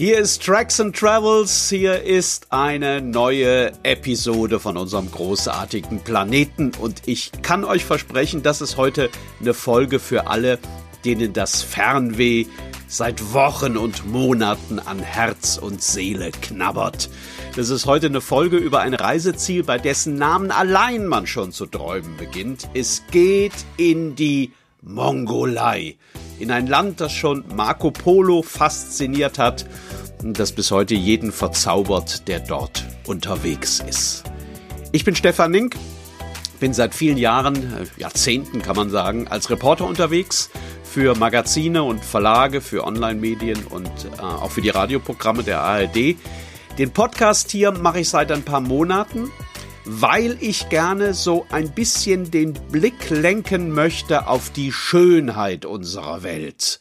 [0.00, 1.68] Hier ist Tracks and Travels.
[1.68, 6.72] Hier ist eine neue Episode von unserem großartigen Planeten.
[6.80, 9.10] Und ich kann euch versprechen, das ist heute
[9.42, 10.58] eine Folge für alle,
[11.04, 12.46] denen das Fernweh
[12.88, 17.10] seit Wochen und Monaten an Herz und Seele knabbert.
[17.54, 21.66] Das ist heute eine Folge über ein Reiseziel, bei dessen Namen allein man schon zu
[21.66, 22.70] träumen beginnt.
[22.72, 25.98] Es geht in die Mongolei.
[26.40, 29.66] In ein Land, das schon Marco Polo fasziniert hat
[30.22, 34.24] und das bis heute jeden verzaubert, der dort unterwegs ist.
[34.90, 35.76] Ich bin Stefan Nink,
[36.58, 40.48] bin seit vielen Jahren, äh, Jahrzehnten kann man sagen, als Reporter unterwegs
[40.82, 46.16] für Magazine und Verlage, für Online-Medien und äh, auch für die Radioprogramme der ARD.
[46.78, 49.30] Den Podcast hier mache ich seit ein paar Monaten
[49.84, 56.80] weil ich gerne so ein bisschen den Blick lenken möchte auf die Schönheit unserer Welt,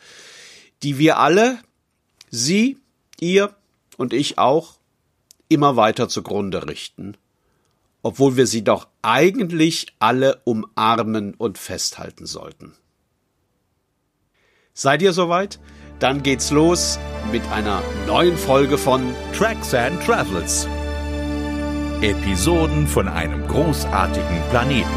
[0.83, 1.59] die wir alle,
[2.31, 2.77] Sie,
[3.19, 3.55] ihr
[3.97, 4.75] und ich auch,
[5.47, 7.17] immer weiter zugrunde richten,
[8.03, 12.75] obwohl wir sie doch eigentlich alle umarmen und festhalten sollten.
[14.73, 15.59] Seid ihr soweit?
[15.99, 16.99] Dann geht's los
[17.31, 20.67] mit einer neuen Folge von Tracks and Travels
[22.01, 24.87] Episoden von einem großartigen Planeten.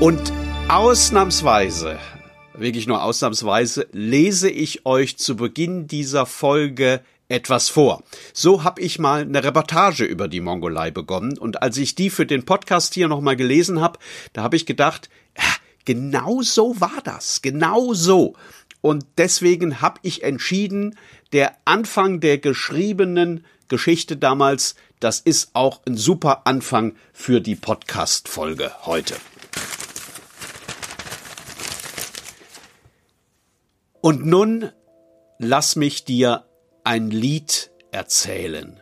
[0.00, 0.32] Und
[0.70, 1.98] ausnahmsweise,
[2.54, 8.02] wirklich nur ausnahmsweise, lese ich euch zu Beginn dieser Folge etwas vor.
[8.32, 12.24] So habe ich mal eine Reportage über die Mongolei begonnen und als ich die für
[12.24, 13.98] den Podcast hier nochmal gelesen habe,
[14.32, 15.44] da habe ich gedacht, ja,
[15.84, 18.34] genau so war das, genau so.
[18.80, 20.96] Und deswegen habe ich entschieden,
[21.32, 28.72] der Anfang der geschriebenen Geschichte damals, das ist auch ein super Anfang für die Podcast-Folge
[28.86, 29.14] heute.
[34.00, 34.70] Und nun
[35.38, 36.44] lass mich dir
[36.84, 38.80] ein Lied erzählen.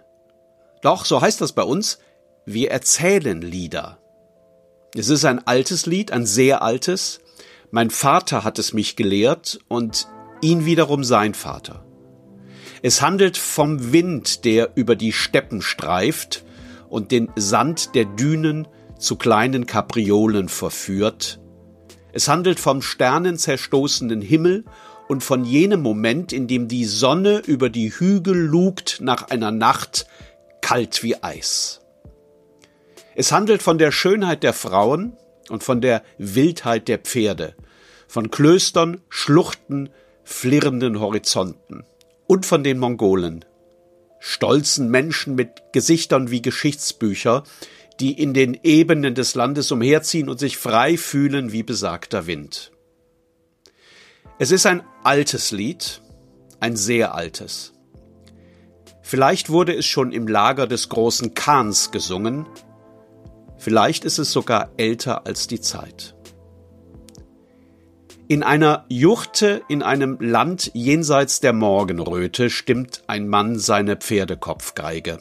[0.83, 1.99] Doch, so heißt das bei uns,
[2.45, 3.99] wir erzählen Lieder.
[4.95, 7.21] Es ist ein altes Lied, ein sehr altes.
[7.76, 10.09] Mein Vater hat es mich gelehrt und
[10.41, 11.84] ihn wiederum sein Vater.
[12.81, 16.47] Es handelt vom Wind, der über die Steppen streift
[16.88, 18.66] und den Sand der Dünen
[18.98, 21.38] zu kleinen Kapriolen verführt.
[22.14, 24.64] Es handelt vom sternenzerstoßenen Himmel
[25.06, 30.06] und von jenem Moment, in dem die Sonne über die Hügel lugt nach einer Nacht
[30.62, 31.82] kalt wie Eis.
[33.14, 35.14] Es handelt von der Schönheit der Frauen
[35.50, 37.54] und von der Wildheit der Pferde,
[38.16, 39.91] von Klöstern, Schluchten,
[40.25, 41.84] flirrenden Horizonten
[42.27, 43.44] und von den Mongolen.
[44.21, 47.43] Stolzen Menschen mit Gesichtern wie Geschichtsbücher,
[48.00, 52.72] die in den Ebenen des Landes umherziehen und sich frei fühlen wie besagter Wind.
[54.38, 56.00] Es ist ein altes Lied,
[56.59, 57.75] ein sehr altes.
[59.03, 62.47] Vielleicht wurde es schon im Lager des großen Khans gesungen,
[63.59, 66.16] vielleicht ist es sogar älter als die Zeit.
[68.28, 75.19] In einer Juchte in einem Land jenseits der Morgenröte stimmt ein Mann seine Pferdekopfgeige.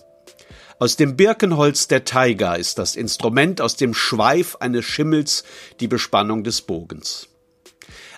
[0.79, 5.43] Aus dem Birkenholz der Taiga ist das Instrument, aus dem Schweif eines Schimmels
[5.79, 7.29] die Bespannung des Bogens.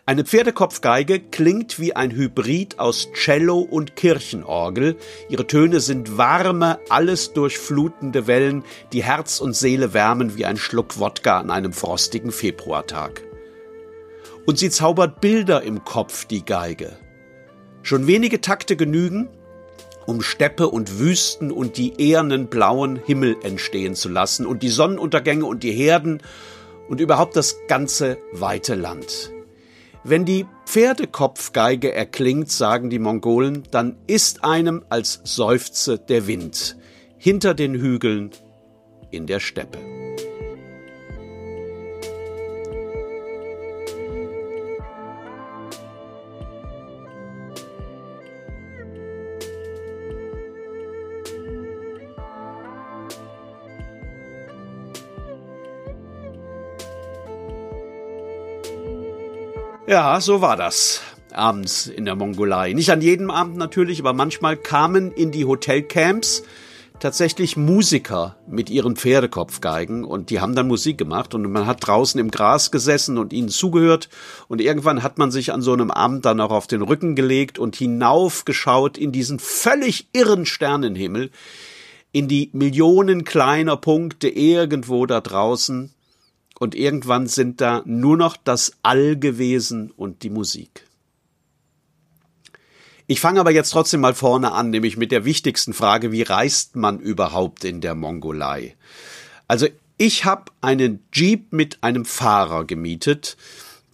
[0.05, 4.95] Eine Pferdekopfgeige klingt wie ein Hybrid aus Cello und Kirchenorgel.
[5.27, 10.97] Ihre Töne sind warme, alles durchflutende Wellen, die Herz und Seele wärmen wie ein Schluck
[10.97, 13.26] Wodka an einem frostigen Februartag
[14.47, 16.97] und sie zaubert Bilder im Kopf, die Geige.
[17.83, 19.29] Schon wenige Takte genügen,
[20.07, 25.45] um Steppe und Wüsten und die ehernen blauen Himmel entstehen zu lassen und die Sonnenuntergänge
[25.45, 26.21] und die Herden
[26.87, 29.31] und überhaupt das ganze weite Land.
[30.05, 36.77] Wenn die Pferdekopfgeige erklingt, sagen die Mongolen, dann ist einem als seufze der Wind
[37.17, 38.31] hinter den Hügeln
[39.11, 39.79] in der Steppe.
[59.89, 61.01] Ja, so war das
[61.31, 62.73] abends in der Mongolei.
[62.73, 66.43] Nicht an jedem Abend natürlich, aber manchmal kamen in die Hotelcamps
[66.99, 72.19] tatsächlich Musiker mit ihren Pferdekopfgeigen und die haben dann Musik gemacht und man hat draußen
[72.19, 74.09] im Gras gesessen und ihnen zugehört
[74.49, 77.57] und irgendwann hat man sich an so einem Abend dann auch auf den Rücken gelegt
[77.57, 81.31] und hinaufgeschaut in diesen völlig irren Sternenhimmel,
[82.11, 85.93] in die Millionen kleiner Punkte irgendwo da draußen
[86.59, 90.85] und irgendwann sind da nur noch das All gewesen und die Musik.
[93.09, 96.75] Ich fange aber jetzt trotzdem mal vorne an, nämlich mit der wichtigsten Frage, wie reist
[96.75, 98.75] man überhaupt in der Mongolei?
[99.47, 99.67] Also
[99.97, 103.37] ich habe einen Jeep mit einem Fahrer gemietet.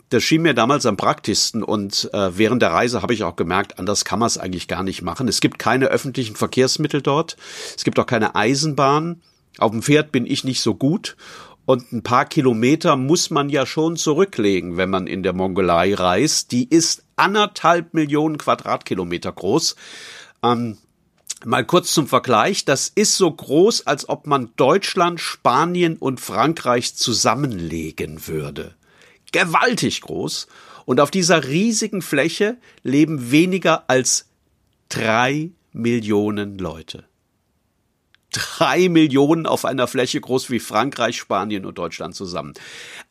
[0.09, 3.79] Das schien mir damals am praktischsten und äh, während der Reise habe ich auch gemerkt,
[3.79, 5.27] anders kann man es eigentlich gar nicht machen.
[5.27, 7.37] Es gibt keine öffentlichen Verkehrsmittel dort,
[7.75, 9.21] es gibt auch keine Eisenbahn.
[9.59, 11.15] Auf dem Pferd bin ich nicht so gut
[11.65, 16.51] und ein paar Kilometer muss man ja schon zurücklegen, wenn man in der Mongolei reist.
[16.51, 19.75] Die ist anderthalb Millionen Quadratkilometer groß.
[20.43, 20.77] Ähm,
[21.45, 26.95] mal kurz zum Vergleich, das ist so groß, als ob man Deutschland, Spanien und Frankreich
[26.95, 28.75] zusammenlegen würde.
[29.31, 30.47] Gewaltig groß.
[30.85, 34.25] Und auf dieser riesigen Fläche leben weniger als
[34.89, 37.05] drei Millionen Leute.
[38.33, 42.53] Drei Millionen auf einer Fläche groß wie Frankreich, Spanien und Deutschland zusammen.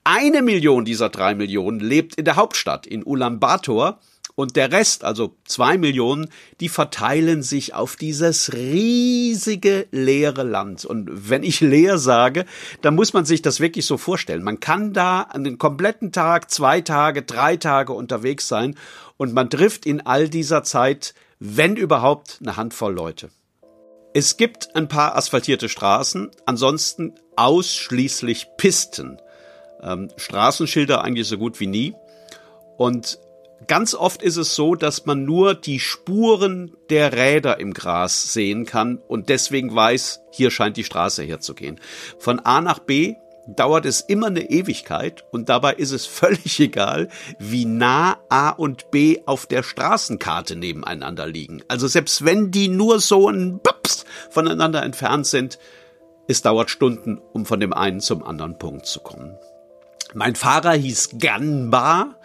[0.05, 4.01] Eine Million dieser drei Millionen lebt in der Hauptstadt, in Ulaanbaatar.
[4.35, 6.29] Und der Rest, also zwei Millionen,
[6.61, 10.87] die verteilen sich auf dieses riesige leere Land.
[10.87, 12.47] Und wenn ich leer sage,
[12.81, 14.43] dann muss man sich das wirklich so vorstellen.
[14.43, 18.75] Man kann da einen kompletten Tag, zwei Tage, drei Tage unterwegs sein
[19.19, 23.29] und man trifft in all dieser Zeit, wenn überhaupt, eine Handvoll Leute.
[24.14, 29.19] Es gibt ein paar asphaltierte Straßen, ansonsten ausschließlich Pisten.
[29.82, 31.94] Ähm, Straßenschilder eigentlich so gut wie nie.
[32.76, 33.19] Und
[33.67, 38.67] ganz oft ist es so, dass man nur die Spuren der Räder im Gras sehen
[38.67, 41.81] kann und deswegen weiß, hier scheint die Straße herzugehen.
[42.19, 43.14] Von A nach B
[43.47, 47.09] dauert es immer eine Ewigkeit und dabei ist es völlig egal,
[47.39, 51.62] wie nah A und B auf der Straßenkarte nebeneinander liegen.
[51.69, 55.59] Also selbst wenn die nur so ein Bups voneinander entfernt sind,
[56.29, 59.37] es dauert Stunden, um von dem einen zum anderen Punkt zu kommen.
[60.15, 62.17] Mein Fahrer hieß Ganba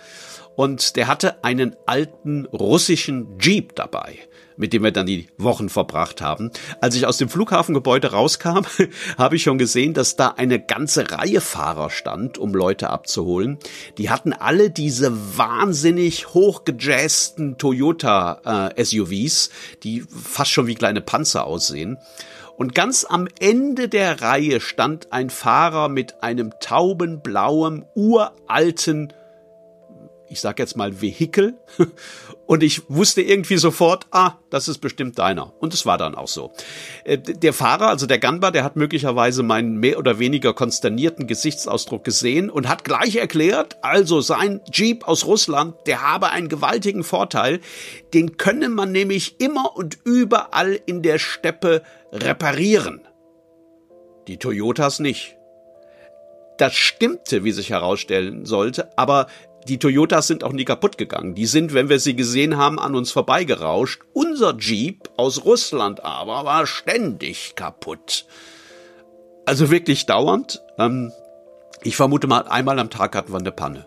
[0.55, 4.17] und der hatte einen alten russischen Jeep dabei
[4.57, 6.51] mit dem wir dann die Wochen verbracht haben.
[6.81, 8.65] Als ich aus dem Flughafengebäude rauskam,
[9.17, 13.57] habe ich schon gesehen, dass da eine ganze Reihe Fahrer stand, um Leute abzuholen.
[13.97, 19.51] Die hatten alle diese wahnsinnig hochgejazzten Toyota äh, SUVs,
[19.83, 21.97] die fast schon wie kleine Panzer aussehen.
[22.57, 29.13] Und ganz am Ende der Reihe stand ein Fahrer mit einem taubenblauen, uralten
[30.29, 31.57] ich sag jetzt mal Vehikel
[32.45, 35.53] und ich wusste irgendwie sofort, ah, das ist bestimmt deiner.
[35.59, 36.51] Und es war dann auch so.
[37.03, 42.03] Äh, der Fahrer, also der Ganba, der hat möglicherweise meinen mehr oder weniger konsternierten Gesichtsausdruck
[42.03, 47.59] gesehen und hat gleich erklärt, also sein Jeep aus Russland, der habe einen gewaltigen Vorteil,
[48.13, 53.01] den könne man nämlich immer und überall in der Steppe reparieren.
[54.27, 55.37] Die Toyotas nicht.
[56.57, 59.27] Das stimmte, wie sich herausstellen sollte, aber
[59.67, 61.35] die Toyotas sind auch nie kaputt gegangen.
[61.35, 64.01] Die sind, wenn wir sie gesehen haben, an uns vorbeigerauscht.
[64.13, 68.25] Unser Jeep aus Russland aber war ständig kaputt.
[69.45, 70.61] Also wirklich dauernd.
[70.77, 71.11] Ähm,
[71.83, 73.85] ich vermute mal, einmal am Tag hatten wir eine Panne.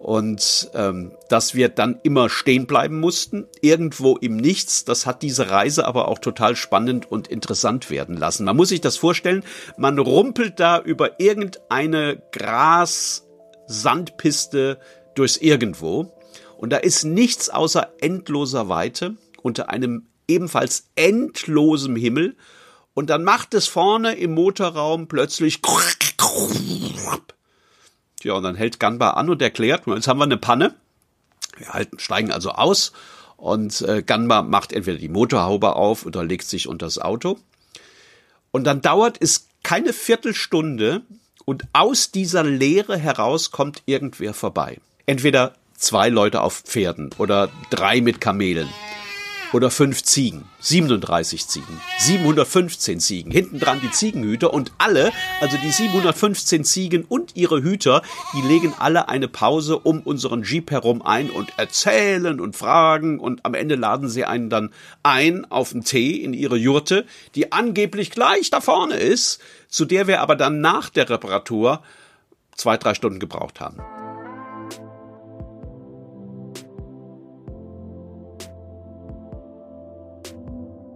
[0.00, 5.50] Und ähm, dass wir dann immer stehen bleiben mussten, irgendwo im Nichts, das hat diese
[5.50, 8.44] Reise aber auch total spannend und interessant werden lassen.
[8.46, 9.44] Man muss sich das vorstellen,
[9.76, 13.26] man rumpelt da über irgendeine Gras,
[13.70, 14.78] Sandpiste
[15.14, 16.12] durchs Irgendwo.
[16.58, 22.36] Und da ist nichts außer endloser Weite unter einem ebenfalls endlosen Himmel.
[22.94, 25.62] Und dann macht es vorne im Motorraum plötzlich.
[28.22, 30.74] Ja, und dann hält Ganba an und erklärt, jetzt haben wir eine Panne.
[31.56, 32.92] Wir halten, steigen also aus
[33.36, 37.38] und äh, Ganba macht entweder die Motorhaube auf oder legt sich unter das Auto.
[38.50, 41.02] Und dann dauert es keine Viertelstunde,
[41.44, 44.78] und aus dieser Leere heraus kommt irgendwer vorbei.
[45.06, 48.68] Entweder zwei Leute auf Pferden oder drei mit Kamelen
[49.52, 55.70] oder fünf Ziegen, 37 Ziegen, 715 Ziegen, hinten dran die Ziegenhüter und alle, also die
[55.70, 58.02] 715 Ziegen und ihre Hüter,
[58.34, 63.44] die legen alle eine Pause um unseren Jeep herum ein und erzählen und fragen und
[63.44, 68.10] am Ende laden sie einen dann ein auf einen Tee in ihre Jurte, die angeblich
[68.10, 71.82] gleich da vorne ist, zu der wir aber dann nach der Reparatur
[72.54, 73.78] zwei, drei Stunden gebraucht haben.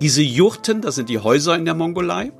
[0.05, 2.31] Diese Jurten, das sind die Häuser in der Mongolei.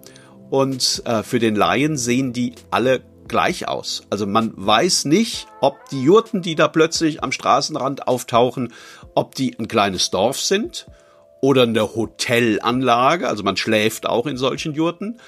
[0.51, 4.03] Und äh, für den Laien sehen die alle gleich aus.
[4.11, 8.75] Also man weiß nicht, ob die Jurten, die da plötzlich am Straßenrand auftauchen,
[9.15, 10.89] ob die ein kleines Dorf sind
[11.41, 13.27] oder eine Hotelanlage.
[13.27, 15.19] Also man schläft auch in solchen Jurten.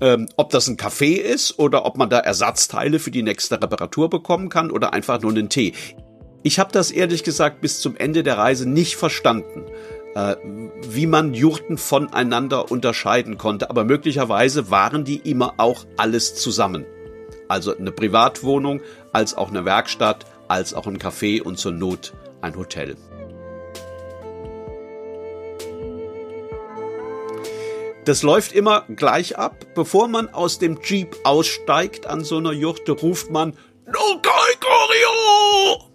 [0.00, 4.08] Ähm, ob das ein Café ist oder ob man da Ersatzteile für die nächste Reparatur
[4.08, 5.72] bekommen kann oder einfach nur einen Tee.
[6.44, 9.66] Ich habe das ehrlich gesagt bis zum Ende der Reise nicht verstanden,
[10.14, 13.70] wie man Jurten voneinander unterscheiden konnte.
[13.70, 16.84] Aber möglicherweise waren die immer auch alles zusammen.
[17.48, 18.80] Also eine Privatwohnung,
[19.12, 22.96] als auch eine Werkstatt, als auch ein Café und zur Not ein Hotel.
[28.04, 29.66] Das läuft immer gleich ab.
[29.74, 33.52] Bevor man aus dem Jeep aussteigt an so einer Jurte, ruft man
[33.86, 35.90] No Corio!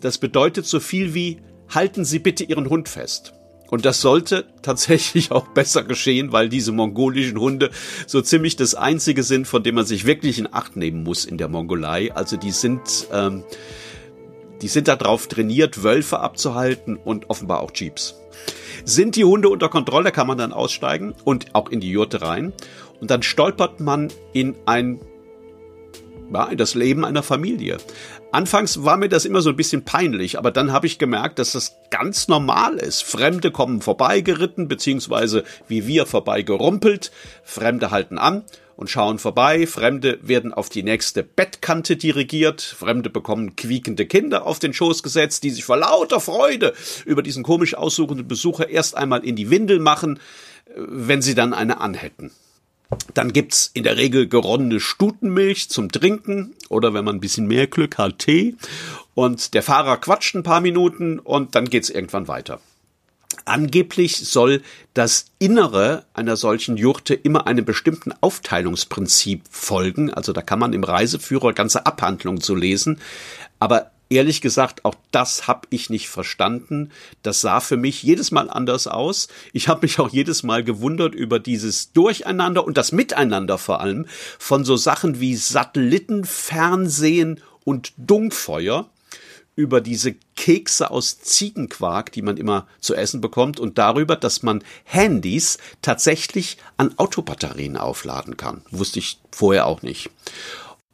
[0.00, 3.34] Das bedeutet so viel wie halten Sie bitte Ihren Hund fest.
[3.72, 7.70] Und das sollte tatsächlich auch besser geschehen, weil diese mongolischen Hunde
[8.06, 11.38] so ziemlich das einzige sind, von dem man sich wirklich in Acht nehmen muss in
[11.38, 12.12] der Mongolei.
[12.12, 13.44] Also die sind, ähm,
[14.60, 18.20] die sind darauf trainiert, Wölfe abzuhalten und offenbar auch Jeeps.
[18.84, 22.52] Sind die Hunde unter Kontrolle, kann man dann aussteigen und auch in die Jurte rein.
[23.00, 25.00] Und dann stolpert man in ein
[26.32, 27.78] ja, in das Leben einer Familie.
[28.30, 31.52] Anfangs war mir das immer so ein bisschen peinlich, aber dann habe ich gemerkt, dass
[31.52, 33.02] das ganz normal ist.
[33.02, 37.12] Fremde kommen vorbeigeritten, beziehungsweise wie wir vorbeigerumpelt.
[37.42, 38.44] Fremde halten an
[38.76, 39.66] und schauen vorbei.
[39.66, 42.62] Fremde werden auf die nächste Bettkante dirigiert.
[42.62, 46.72] Fremde bekommen quiekende Kinder auf den Schoß gesetzt, die sich vor lauter Freude
[47.04, 50.18] über diesen komisch aussuchenden Besucher erst einmal in die Windel machen,
[50.74, 52.30] wenn sie dann eine anhätten.
[53.14, 57.66] Dann gibt's in der Regel geronnene Stutenmilch zum Trinken oder wenn man ein bisschen mehr
[57.66, 58.56] Glück hat, Tee.
[59.14, 62.60] Und der Fahrer quatscht ein paar Minuten und dann geht's irgendwann weiter.
[63.44, 64.62] Angeblich soll
[64.94, 70.12] das Innere einer solchen Jurte immer einem bestimmten Aufteilungsprinzip folgen.
[70.12, 73.00] Also da kann man im Reiseführer ganze Abhandlungen zu lesen.
[73.58, 76.90] Aber ehrlich gesagt, auch das habe ich nicht verstanden.
[77.22, 79.28] Das sah für mich jedes Mal anders aus.
[79.52, 84.06] Ich habe mich auch jedes Mal gewundert über dieses Durcheinander und das Miteinander vor allem
[84.38, 88.88] von so Sachen wie Satellitenfernsehen und Dunkfeuer
[89.54, 94.64] über diese Kekse aus Ziegenquark, die man immer zu essen bekommt und darüber, dass man
[94.84, 98.62] Handys tatsächlich an Autobatterien aufladen kann.
[98.70, 100.10] Wusste ich vorher auch nicht.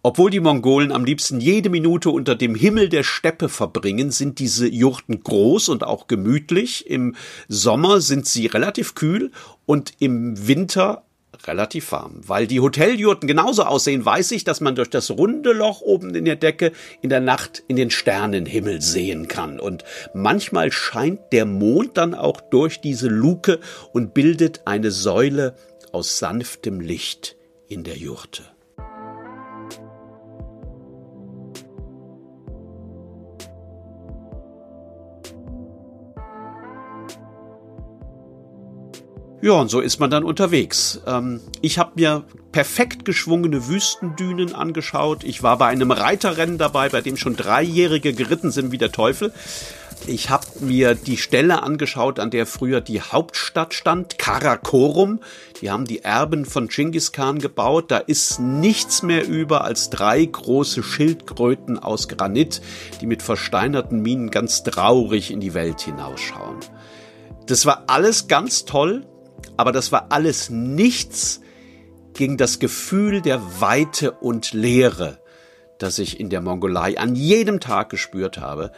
[0.03, 4.69] Obwohl die Mongolen am liebsten jede Minute unter dem Himmel der Steppe verbringen, sind diese
[4.69, 6.89] Jurten groß und auch gemütlich.
[6.89, 7.17] Im
[7.49, 9.33] Sommer sind sie relativ kühl
[9.67, 11.03] und im Winter
[11.47, 12.21] relativ warm.
[12.27, 16.25] Weil die Hoteljurten genauso aussehen, weiß ich, dass man durch das runde Loch oben in
[16.25, 19.59] der Decke in der Nacht in den Sternenhimmel sehen kann.
[19.59, 23.59] Und manchmal scheint der Mond dann auch durch diese Luke
[23.93, 25.57] und bildet eine Säule
[25.91, 27.37] aus sanftem Licht
[27.67, 28.45] in der Jurte.
[39.41, 41.01] Ja, und so ist man dann unterwegs.
[41.07, 45.23] Ähm, ich habe mir perfekt geschwungene Wüstendünen angeschaut.
[45.23, 49.33] Ich war bei einem Reiterrennen dabei, bei dem schon Dreijährige geritten sind wie der Teufel.
[50.07, 55.21] Ich habe mir die Stelle angeschaut, an der früher die Hauptstadt stand, Karakorum.
[55.61, 57.91] Die haben die Erben von Genghis Khan gebaut.
[57.93, 62.61] Da ist nichts mehr über als drei große Schildkröten aus Granit,
[63.01, 66.57] die mit versteinerten Minen ganz traurig in die Welt hinausschauen.
[67.47, 69.05] Das war alles ganz toll
[69.57, 71.41] aber das war alles nichts
[72.15, 75.21] gegen das Gefühl der Weite und Leere,
[75.79, 78.73] das ich in der Mongolei an jedem Tag gespürt habe.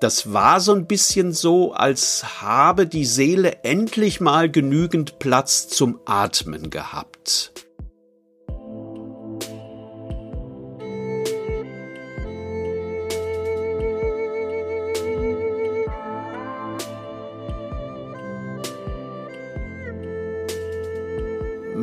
[0.00, 6.00] Das war so ein bisschen so, als habe die Seele endlich mal genügend Platz zum
[6.06, 7.52] Atmen gehabt.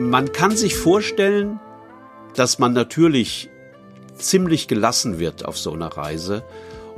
[0.09, 1.59] Man kann sich vorstellen,
[2.33, 3.47] dass man natürlich
[4.15, 6.43] ziemlich gelassen wird auf so einer Reise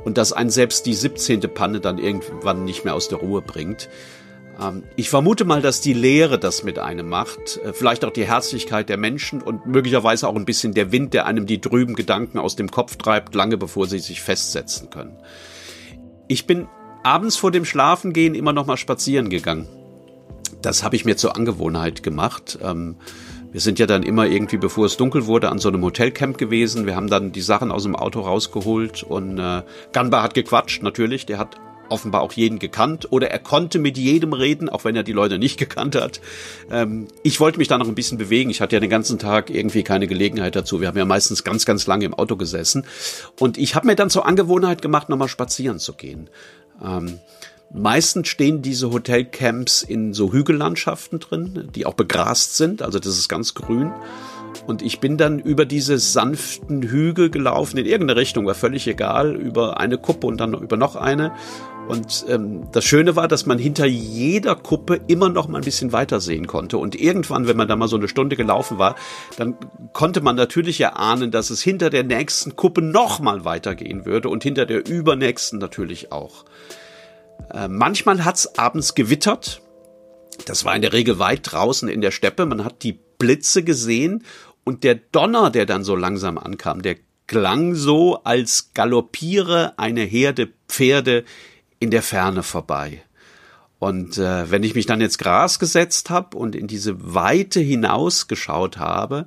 [0.02, 1.42] und dass einen selbst die 17.
[1.52, 3.90] Panne dann irgendwann nicht mehr aus der Ruhe bringt.
[4.58, 8.24] Ähm, ich vermute mal, dass die Lehre das mit einem macht, äh, vielleicht auch die
[8.24, 12.38] Herzlichkeit der Menschen und möglicherweise auch ein bisschen der Wind, der einem die trüben Gedanken
[12.38, 15.18] aus dem Kopf treibt, lange bevor sie sich festsetzen können.
[16.28, 16.66] Ich bin
[17.02, 19.68] abends vor dem Schlafengehen immer noch mal spazieren gegangen
[20.62, 22.58] das habe ich mir zur Angewohnheit gemacht.
[22.62, 22.96] Ähm,
[23.52, 26.86] wir sind ja dann immer irgendwie, bevor es dunkel wurde, an so einem Hotelcamp gewesen.
[26.86, 31.26] Wir haben dann die Sachen aus dem Auto rausgeholt und äh, Ganba hat gequatscht, natürlich.
[31.26, 31.56] Der hat
[31.90, 35.38] offenbar auch jeden gekannt oder er konnte mit jedem reden, auch wenn er die Leute
[35.38, 36.20] nicht gekannt hat.
[36.70, 38.48] Ähm, ich wollte mich da noch ein bisschen bewegen.
[38.48, 40.80] Ich hatte ja den ganzen Tag irgendwie keine Gelegenheit dazu.
[40.80, 42.86] Wir haben ja meistens ganz, ganz lange im Auto gesessen.
[43.38, 46.30] Und ich habe mir dann zur Angewohnheit gemacht, nochmal spazieren zu gehen.
[46.82, 47.18] Ähm,
[47.74, 53.28] Meistens stehen diese Hotelcamps in so Hügellandschaften drin, die auch begrast sind, also das ist
[53.28, 53.92] ganz grün.
[54.66, 59.34] Und ich bin dann über diese sanften Hügel gelaufen, in irgendeine Richtung, war völlig egal,
[59.34, 61.32] über eine Kuppe und dann über noch eine.
[61.88, 65.92] Und ähm, das Schöne war, dass man hinter jeder Kuppe immer noch mal ein bisschen
[65.92, 66.78] weiter sehen konnte.
[66.78, 68.94] Und irgendwann, wenn man da mal so eine Stunde gelaufen war,
[69.36, 69.56] dann
[69.92, 74.42] konnte man natürlich erahnen, dass es hinter der nächsten Kuppe noch mal weitergehen würde und
[74.42, 76.44] hinter der übernächsten natürlich auch.
[77.52, 79.62] Äh, manchmal hat's abends gewittert.
[80.46, 82.46] Das war in der Regel weit draußen in der Steppe.
[82.46, 84.24] Man hat die Blitze gesehen
[84.64, 86.96] und der Donner, der dann so langsam ankam, der
[87.26, 91.24] klang so, als galoppiere eine Herde Pferde
[91.78, 93.02] in der Ferne vorbei.
[93.78, 98.78] Und äh, wenn ich mich dann ins Gras gesetzt habe und in diese Weite hinausgeschaut
[98.78, 99.26] habe,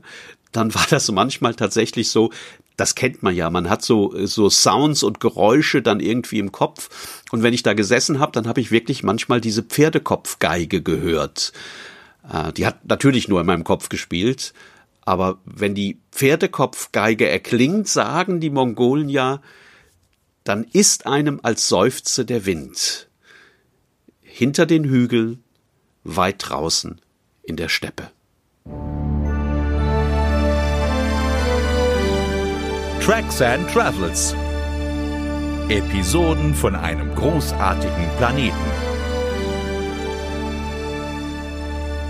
[0.54, 2.32] dann war das manchmal tatsächlich so,
[2.78, 7.24] das kennt man ja, man hat so so Sounds und Geräusche dann irgendwie im Kopf
[7.32, 11.54] und wenn ich da gesessen habe, dann habe ich wirklich manchmal diese Pferdekopfgeige gehört.
[12.32, 14.54] Äh, die hat natürlich nur in meinem Kopf gespielt,
[15.02, 19.42] aber wenn die Pferdekopfgeige erklingt, sagen die Mongolen ja,
[20.44, 23.08] dann ist einem als Seufze der Wind.
[24.22, 25.44] Hinter den Hügeln,
[26.04, 27.02] weit draußen
[27.44, 28.12] in der Steppe.
[33.06, 34.34] Tracks and Travels.
[35.70, 38.56] Episoden von einem großartigen Planeten.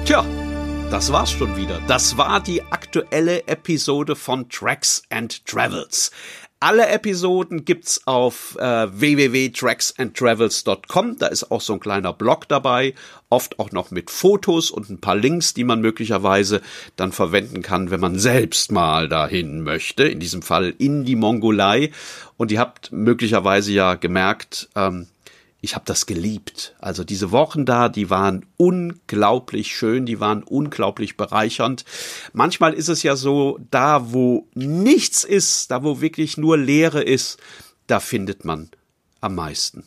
[0.06, 0.24] Tja,
[0.90, 1.82] das war's schon wieder.
[1.90, 6.12] Das war die aktuelle Episode von Tracks and Travels.
[6.62, 11.18] Alle Episoden gibt's auf äh, www.tracksandtravels.com.
[11.18, 12.94] Da ist auch so ein kleiner Blog dabei,
[13.30, 16.62] oft auch noch mit Fotos und ein paar Links, die man möglicherweise
[16.96, 20.08] dann verwenden kann, wenn man selbst mal dahin möchte.
[20.08, 21.92] In diesem Fall in die Mongolei.
[22.38, 25.08] Und ihr habt möglicherweise ja gemerkt, ähm,
[25.66, 26.76] ich habe das geliebt.
[26.80, 31.84] Also diese Wochen da, die waren unglaublich schön, die waren unglaublich bereichernd.
[32.34, 37.40] Manchmal ist es ja so, da wo nichts ist, da wo wirklich nur Leere ist,
[37.88, 38.70] da findet man
[39.22, 39.84] am meisten.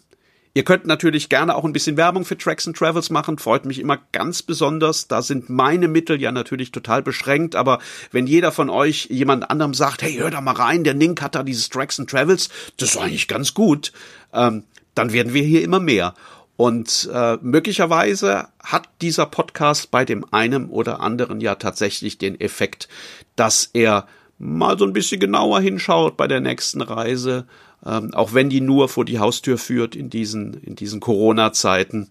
[0.53, 3.79] Ihr könnt natürlich gerne auch ein bisschen Werbung für Tracks and Travels machen, freut mich
[3.79, 5.07] immer ganz besonders.
[5.07, 7.79] Da sind meine Mittel ja natürlich total beschränkt, aber
[8.11, 11.37] wenn jeder von euch jemand anderem sagt, hey, hör da mal rein, der Nink hat
[11.37, 13.93] da dieses Tracks and Travels, das ist eigentlich ganz gut,
[14.33, 14.64] ähm,
[14.99, 16.15] dann werden wir hier immer mehr.
[16.57, 22.89] Und äh, möglicherweise hat dieser Podcast bei dem einen oder anderen ja tatsächlich den Effekt,
[23.37, 24.09] dass er
[24.39, 27.47] mal so ein bisschen genauer hinschaut bei der nächsten Reise,
[27.87, 32.11] ähm, auch wenn die nur vor die Haustür führt in diesen, in diesen Corona-Zeiten.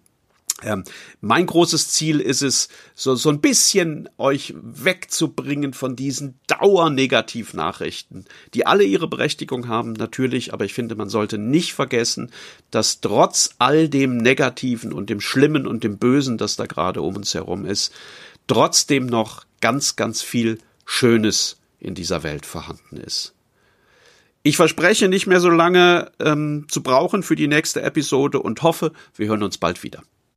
[0.64, 0.84] Ähm,
[1.22, 8.66] mein großes Ziel ist es, so, so ein bisschen euch wegzubringen von diesen Dauernegativnachrichten, die
[8.66, 12.32] alle ihre Berechtigung haben, natürlich, aber ich finde, man sollte nicht vergessen,
[12.72, 17.16] dass trotz all dem Negativen und dem Schlimmen und dem Bösen, das da gerade um
[17.16, 17.94] uns herum ist,
[18.48, 23.36] trotzdem noch ganz, ganz viel Schönes in dieser Welt vorhanden ist.
[24.42, 28.94] Ich verspreche nicht mehr so lange ähm, zu brauchen für die nächste Episode und hoffe,
[29.16, 30.02] wir hören uns bald wieder.